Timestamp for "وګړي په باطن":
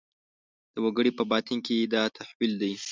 0.85-1.57